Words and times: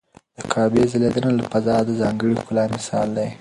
د 0.37 0.39
کعبې 0.51 0.83
ځلېدنه 0.91 1.29
له 1.37 1.43
فضا 1.51 1.75
د 1.87 1.89
ځانګړي 2.01 2.35
ښکلا 2.41 2.63
مثال 2.75 3.07
دی. 3.17 3.27